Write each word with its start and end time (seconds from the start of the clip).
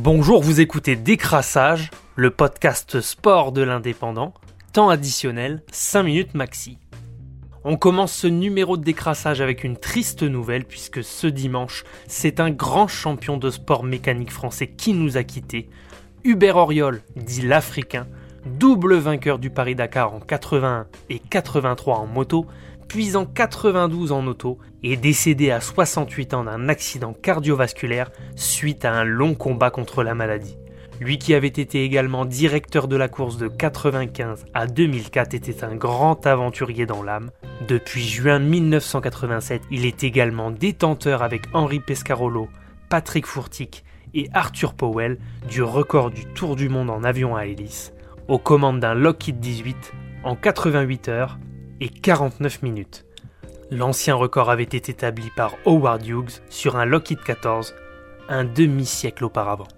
Bonjour, 0.00 0.44
vous 0.44 0.60
écoutez 0.60 0.94
Décrassage, 0.94 1.90
le 2.14 2.30
podcast 2.30 3.00
sport 3.00 3.50
de 3.50 3.62
l'indépendant, 3.62 4.32
temps 4.72 4.90
additionnel, 4.90 5.64
5 5.72 6.04
minutes 6.04 6.34
maxi. 6.34 6.78
On 7.64 7.76
commence 7.76 8.12
ce 8.12 8.28
numéro 8.28 8.76
de 8.76 8.84
décrassage 8.84 9.40
avec 9.40 9.64
une 9.64 9.76
triste 9.76 10.22
nouvelle 10.22 10.64
puisque 10.64 11.02
ce 11.02 11.26
dimanche, 11.26 11.82
c'est 12.06 12.38
un 12.38 12.50
grand 12.50 12.86
champion 12.86 13.38
de 13.38 13.50
sport 13.50 13.82
mécanique 13.82 14.30
français 14.30 14.68
qui 14.68 14.92
nous 14.92 15.16
a 15.16 15.24
quittés. 15.24 15.68
Hubert 16.22 16.58
Auriol, 16.58 17.02
dit 17.16 17.42
l'Africain, 17.42 18.06
double 18.46 18.94
vainqueur 18.94 19.40
du 19.40 19.50
Paris-Dakar 19.50 20.14
en 20.14 20.20
81 20.20 20.86
et 21.10 21.18
83 21.18 21.98
en 21.98 22.06
moto, 22.06 22.46
puis 22.88 23.16
en 23.16 23.26
92 23.26 24.12
en 24.12 24.26
auto, 24.26 24.58
est 24.82 24.96
décédé 24.96 25.50
à 25.50 25.60
68 25.60 26.34
ans 26.34 26.44
d'un 26.44 26.68
accident 26.68 27.12
cardiovasculaire 27.12 28.10
suite 28.34 28.84
à 28.84 28.92
un 28.92 29.04
long 29.04 29.34
combat 29.34 29.70
contre 29.70 30.02
la 30.02 30.14
maladie. 30.14 30.56
Lui 31.00 31.18
qui 31.18 31.34
avait 31.34 31.46
été 31.46 31.84
également 31.84 32.24
directeur 32.24 32.88
de 32.88 32.96
la 32.96 33.08
course 33.08 33.36
de 33.36 33.46
95 33.46 34.46
à 34.52 34.66
2004 34.66 35.34
était 35.34 35.62
un 35.62 35.76
grand 35.76 36.26
aventurier 36.26 36.86
dans 36.86 37.04
l'âme. 37.04 37.30
Depuis 37.68 38.02
juin 38.02 38.40
1987, 38.40 39.62
il 39.70 39.86
est 39.86 40.02
également 40.02 40.50
détenteur 40.50 41.22
avec 41.22 41.42
Henri 41.52 41.78
Pescarolo, 41.78 42.48
Patrick 42.88 43.26
Fourtic 43.26 43.84
et 44.14 44.28
Arthur 44.32 44.74
Powell 44.74 45.18
du 45.48 45.62
record 45.62 46.10
du 46.10 46.24
Tour 46.24 46.56
du 46.56 46.68
monde 46.68 46.90
en 46.90 47.04
avion 47.04 47.36
à 47.36 47.46
hélice, 47.46 47.92
aux 48.26 48.38
commandes 48.38 48.80
d'un 48.80 48.94
Lockheed 48.94 49.38
18 49.38 49.92
en 50.24 50.34
88 50.34 51.08
heures 51.08 51.38
et 51.80 51.88
49 51.88 52.62
minutes. 52.62 53.04
L'ancien 53.70 54.14
record 54.14 54.50
avait 54.50 54.62
été 54.62 54.90
établi 54.90 55.30
par 55.36 55.54
Howard 55.66 56.06
Hughes 56.06 56.40
sur 56.48 56.76
un 56.76 56.84
Lockheed 56.84 57.22
14 57.22 57.74
un 58.28 58.44
demi-siècle 58.44 59.24
auparavant. 59.24 59.68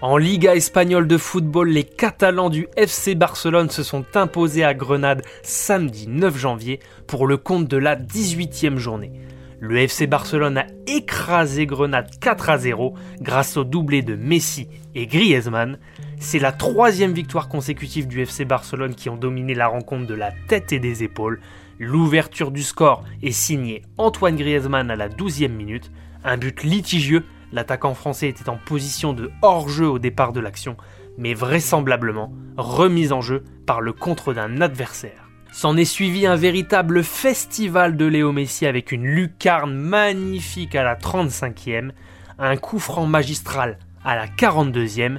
En 0.00 0.16
Liga 0.16 0.54
espagnole 0.54 1.08
de 1.08 1.18
football, 1.18 1.70
les 1.70 1.82
Catalans 1.82 2.50
du 2.50 2.68
FC 2.76 3.16
Barcelone 3.16 3.68
se 3.68 3.82
sont 3.82 4.04
imposés 4.14 4.62
à 4.62 4.72
Grenade 4.72 5.22
samedi 5.42 6.06
9 6.06 6.38
janvier 6.38 6.78
pour 7.08 7.26
le 7.26 7.36
compte 7.36 7.66
de 7.66 7.76
la 7.76 7.96
18e 7.96 8.76
journée. 8.76 9.10
Le 9.58 9.76
FC 9.78 10.06
Barcelone 10.06 10.58
a 10.58 10.66
écrasé 10.86 11.66
Grenade 11.66 12.10
4 12.20 12.50
à 12.50 12.58
0 12.58 12.94
grâce 13.20 13.56
au 13.56 13.64
doublé 13.64 14.02
de 14.02 14.14
Messi 14.14 14.68
et 14.94 15.08
Griezmann. 15.08 15.78
C'est 16.20 16.38
la 16.38 16.52
troisième 16.52 17.12
victoire 17.12 17.48
consécutive 17.48 18.08
du 18.08 18.20
FC 18.20 18.44
Barcelone 18.44 18.94
qui 18.94 19.08
ont 19.08 19.16
dominé 19.16 19.54
la 19.54 19.68
rencontre 19.68 20.06
de 20.06 20.14
la 20.14 20.32
tête 20.48 20.72
et 20.72 20.80
des 20.80 21.02
épaules. 21.02 21.40
L'ouverture 21.78 22.50
du 22.50 22.62
score 22.62 23.04
est 23.22 23.32
signée 23.32 23.82
Antoine 23.98 24.36
Griezmann 24.36 24.90
à 24.90 24.96
la 24.96 25.08
12e 25.08 25.48
minute, 25.48 25.90
un 26.24 26.36
but 26.36 26.62
litigieux 26.64 27.24
L'attaquant 27.52 27.94
français 27.94 28.28
était 28.28 28.50
en 28.50 28.58
position 28.58 29.14
de 29.14 29.30
hors-jeu 29.40 29.88
au 29.88 29.98
départ 29.98 30.32
de 30.32 30.40
l'action, 30.40 30.76
mais 31.16 31.32
vraisemblablement 31.32 32.32
remise 32.56 33.12
en 33.12 33.22
jeu 33.22 33.44
par 33.64 33.80
le 33.80 33.92
contre 33.92 34.34
d'un 34.34 34.60
adversaire. 34.60 35.30
S'en 35.50 35.76
est 35.78 35.86
suivi 35.86 36.26
un 36.26 36.36
véritable 36.36 37.02
festival 37.02 37.96
de 37.96 38.04
Léo 38.04 38.32
Messi 38.32 38.66
avec 38.66 38.92
une 38.92 39.06
lucarne 39.06 39.72
magnifique 39.72 40.74
à 40.74 40.82
la 40.82 40.94
35e, 40.94 41.92
un 42.38 42.56
coup 42.56 42.78
franc 42.78 43.06
magistral 43.06 43.78
à 44.04 44.14
la 44.14 44.26
42e, 44.26 45.18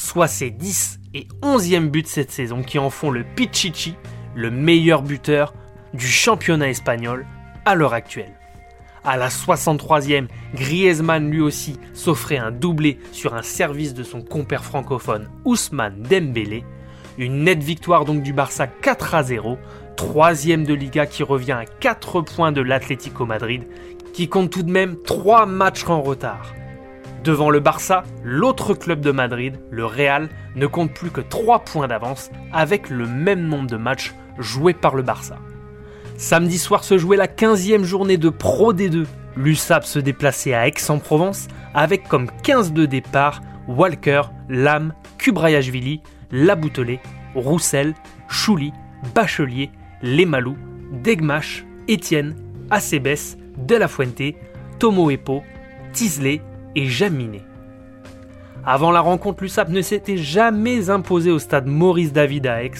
soit 0.00 0.28
ses 0.28 0.50
10 0.50 0.98
et 1.14 1.28
11e 1.42 1.88
buts 1.88 2.04
cette 2.06 2.30
saison 2.30 2.62
qui 2.62 2.78
en 2.78 2.88
font 2.88 3.10
le 3.10 3.22
Pichichi, 3.22 3.96
le 4.34 4.50
meilleur 4.50 5.02
buteur 5.02 5.52
du 5.92 6.06
championnat 6.06 6.70
espagnol 6.70 7.26
à 7.66 7.74
l'heure 7.74 7.92
actuelle. 7.92 8.32
À 9.04 9.16
la 9.16 9.28
63e, 9.28 10.28
Griezmann 10.54 11.30
lui 11.30 11.40
aussi 11.40 11.78
s'offrait 11.92 12.38
un 12.38 12.50
doublé 12.50 12.98
sur 13.12 13.34
un 13.34 13.42
service 13.42 13.92
de 13.92 14.02
son 14.02 14.22
compère 14.22 14.64
francophone 14.64 15.28
Ousmane 15.44 16.02
Dembélé. 16.02 16.64
Une 17.18 17.44
nette 17.44 17.62
victoire 17.62 18.04
donc 18.04 18.22
du 18.22 18.32
Barça 18.32 18.66
4 18.66 19.14
à 19.14 19.22
0, 19.22 19.58
troisième 19.96 20.64
de 20.64 20.72
Liga 20.74 21.06
qui 21.06 21.22
revient 21.22 21.52
à 21.52 21.66
4 21.66 22.22
points 22.22 22.52
de 22.52 22.62
l'Atlético 22.62 23.26
Madrid, 23.26 23.64
qui 24.14 24.28
compte 24.28 24.50
tout 24.50 24.62
de 24.62 24.70
même 24.70 24.96
3 25.02 25.44
matchs 25.44 25.84
en 25.88 26.00
retard. 26.00 26.54
Devant 27.24 27.50
le 27.50 27.60
Barça, 27.60 28.04
l'autre 28.24 28.72
club 28.72 29.00
de 29.00 29.10
Madrid, 29.10 29.60
le 29.70 29.84
Real, 29.84 30.30
ne 30.56 30.66
compte 30.66 30.94
plus 30.94 31.10
que 31.10 31.20
3 31.20 31.60
points 31.60 31.86
d'avance 31.86 32.30
avec 32.50 32.88
le 32.88 33.06
même 33.06 33.46
nombre 33.46 33.66
de 33.66 33.76
matchs 33.76 34.14
joués 34.38 34.72
par 34.72 34.94
le 34.94 35.02
Barça. 35.02 35.36
Samedi 36.16 36.58
soir 36.58 36.82
se 36.82 36.96
jouait 36.96 37.18
la 37.18 37.26
15e 37.26 37.82
journée 37.84 38.16
de 38.16 38.30
Pro 38.30 38.72
D2. 38.72 39.06
L'USAP 39.36 39.84
se 39.84 39.98
déplaçait 39.98 40.54
à 40.54 40.66
Aix-en-Provence 40.66 41.48
avec 41.74 42.08
comme 42.08 42.30
15 42.42 42.72
de 42.72 42.86
départ 42.86 43.42
Walker, 43.68 44.22
Lam, 44.48 44.94
Kubrayashvili, 45.18 46.00
Laboutelet, 46.32 47.00
Roussel, 47.34 47.94
Chouli, 48.28 48.72
Bachelier, 49.14 49.70
Lemalou, 50.02 50.56
Degmash, 51.02 51.66
Étienne, 51.86 52.34
Acebes, 52.70 53.36
De 53.58 53.76
La 53.76 53.88
Fuente, 53.88 54.34
Tomo 54.78 55.10
Epo, 55.10 55.42
Tisley 55.92 56.40
et 56.74 56.86
Jaminet. 56.86 57.42
Avant 58.64 58.90
la 58.90 59.00
rencontre, 59.00 59.42
l'USAP 59.42 59.70
ne 59.70 59.80
s'était 59.80 60.18
jamais 60.18 60.90
imposé 60.90 61.30
au 61.30 61.38
stade 61.38 61.66
Maurice 61.66 62.12
David 62.12 62.46
à 62.46 62.62
Aix 62.62 62.72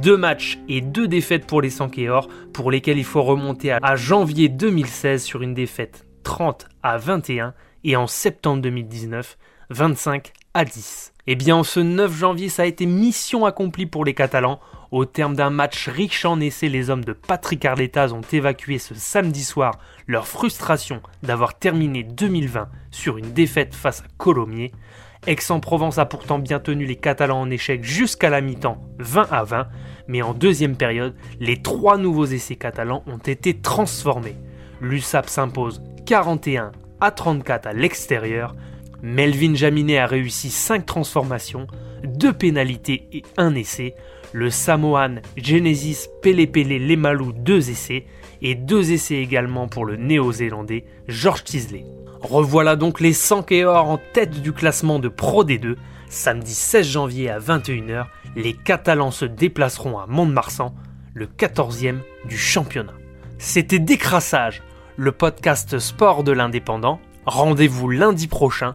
deux 0.00 0.16
matchs 0.16 0.58
et 0.68 0.80
deux 0.80 1.08
défaites 1.08 1.46
pour 1.46 1.60
les 1.60 1.70
Sankéors, 1.70 2.28
pour 2.52 2.70
lesquels 2.70 2.98
il 2.98 3.04
faut 3.04 3.22
remonter 3.22 3.72
à 3.72 3.96
janvier 3.96 4.48
2016 4.48 5.22
sur 5.22 5.42
une 5.42 5.54
défaite 5.54 6.06
30 6.24 6.66
à 6.82 6.98
21 6.98 7.54
et 7.84 7.96
en 7.96 8.06
septembre 8.06 8.62
2019 8.62 9.36
25 9.70 10.32
à 10.54 10.64
10. 10.64 11.12
Eh 11.26 11.34
bien, 11.34 11.56
en 11.56 11.62
ce 11.62 11.80
9 11.80 12.16
janvier, 12.16 12.48
ça 12.48 12.62
a 12.62 12.66
été 12.66 12.86
mission 12.86 13.46
accomplie 13.46 13.86
pour 13.86 14.04
les 14.04 14.14
Catalans. 14.14 14.60
Au 14.90 15.04
terme 15.04 15.34
d'un 15.34 15.50
match 15.50 15.88
riche 15.88 16.24
en 16.24 16.40
essais, 16.40 16.68
les 16.68 16.90
hommes 16.90 17.04
de 17.04 17.12
Patrick 17.12 17.64
Arletaz 17.64 18.12
ont 18.12 18.22
évacué 18.32 18.78
ce 18.78 18.94
samedi 18.94 19.44
soir 19.44 19.78
leur 20.06 20.26
frustration 20.26 21.00
d'avoir 21.22 21.58
terminé 21.58 22.02
2020 22.02 22.68
sur 22.90 23.16
une 23.16 23.32
défaite 23.32 23.74
face 23.74 24.00
à 24.00 24.06
Colomiers. 24.18 24.72
Aix-en-Provence 25.26 25.98
a 25.98 26.04
pourtant 26.04 26.40
bien 26.40 26.58
tenu 26.58 26.84
les 26.84 26.96
Catalans 26.96 27.40
en 27.40 27.50
échec 27.50 27.84
jusqu'à 27.84 28.28
la 28.28 28.40
mi-temps, 28.40 28.82
20 28.98 29.28
à 29.30 29.44
20, 29.44 29.68
mais 30.08 30.20
en 30.20 30.34
deuxième 30.34 30.76
période, 30.76 31.14
les 31.38 31.62
trois 31.62 31.96
nouveaux 31.96 32.26
essais 32.26 32.56
catalans 32.56 33.04
ont 33.06 33.18
été 33.18 33.58
transformés. 33.60 34.36
L'USAP 34.80 35.28
s'impose 35.28 35.80
41 36.06 36.72
à 37.00 37.10
34 37.12 37.68
à 37.68 37.72
l'extérieur. 37.72 38.54
Melvin 39.02 39.54
Jaminet 39.54 39.98
a 39.98 40.06
réussi 40.06 40.48
5 40.48 40.86
transformations, 40.86 41.66
2 42.04 42.32
pénalités 42.32 43.08
et 43.12 43.22
1 43.36 43.56
essai. 43.56 43.94
Le 44.32 44.48
Samoan 44.48 45.20
Genesis 45.36 46.06
Pele 46.22 46.48
Lemalou 46.86 47.32
2 47.32 47.70
essais 47.70 48.06
et 48.40 48.54
2 48.54 48.92
essais 48.92 49.16
également 49.16 49.66
pour 49.66 49.84
le 49.84 49.96
néo-zélandais 49.96 50.84
George 51.08 51.44
Tisley. 51.44 51.84
Revoilà 52.22 52.76
donc 52.76 53.00
les 53.00 53.12
Sankeor 53.12 53.90
en 53.90 53.98
tête 54.12 54.40
du 54.40 54.52
classement 54.52 55.00
de 55.00 55.08
Pro 55.08 55.44
D2. 55.44 55.74
Samedi 56.08 56.54
16 56.54 56.86
janvier 56.86 57.28
à 57.28 57.40
21h, 57.40 58.06
les 58.36 58.52
Catalans 58.52 59.10
se 59.10 59.24
déplaceront 59.24 59.98
à 59.98 60.06
Mont-de-Marsan, 60.06 60.74
le 61.14 61.26
14e 61.26 61.98
du 62.26 62.38
championnat. 62.38 62.94
C'était 63.38 63.80
Décrassage, 63.80 64.62
le 64.96 65.10
podcast 65.10 65.78
sport 65.80 66.22
de 66.22 66.32
l'indépendant. 66.32 67.00
Rendez-vous 67.26 67.88
lundi 67.88 68.28
prochain. 68.28 68.74